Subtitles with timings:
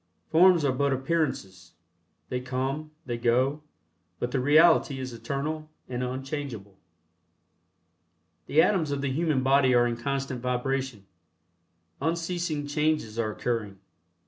[0.31, 1.73] Forms are but appearances
[2.29, 3.61] they come, they go,
[4.17, 6.75] but the Reality is eternal and unchangeable.
[8.47, 11.05] The atoms of the human body are in constant vibration.
[12.01, 13.77] Unceasing changes are occurring.